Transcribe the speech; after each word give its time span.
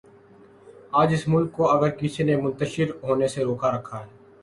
آج 1.01 1.13
اس 1.13 1.27
ملک 1.27 1.51
کو 1.55 1.69
اگر 1.71 1.89
کسی 1.89 2.23
نے 2.23 2.35
منتشر 2.35 2.89
ہونے 3.03 3.27
سے 3.33 3.43
روک 3.43 3.65
رکھا 3.65 3.99
ہے۔ 4.05 4.09